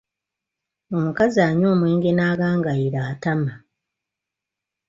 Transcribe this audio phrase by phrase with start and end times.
[0.97, 3.53] Omukazi anywa omwenge n’agangayira atama.